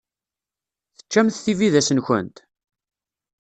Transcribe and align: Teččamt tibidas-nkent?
Teččamt 0.97 1.41
tibidas-nkent? 1.43 2.37